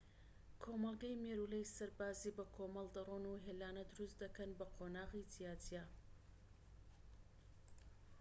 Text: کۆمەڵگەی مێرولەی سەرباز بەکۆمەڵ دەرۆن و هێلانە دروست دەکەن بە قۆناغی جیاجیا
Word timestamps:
کۆمەڵگەی 0.63 1.19
مێرولەی 1.23 1.71
سەرباز 1.75 2.19
بەکۆمەڵ 2.37 2.87
دەرۆن 2.95 3.23
و 3.27 3.41
هێلانە 3.45 3.83
دروست 3.91 4.17
دەکەن 4.23 4.49
بە 4.59 4.65
قۆناغی 4.75 5.27
جیاجیا 5.33 5.85